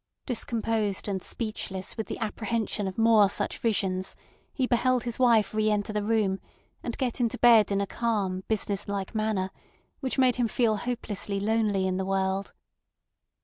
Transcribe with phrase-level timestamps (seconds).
[0.25, 4.15] Discomposed and speechless with the apprehension of more such visions,
[4.51, 6.39] he beheld his wife re enter the room
[6.81, 9.51] and get into bed in a calm business like manner
[9.99, 12.51] which made him feel hopelessly lonely in the world.